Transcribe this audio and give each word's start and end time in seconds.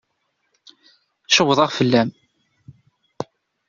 Cewḍeɣ 1.35 1.69
fell-am. 1.77 2.09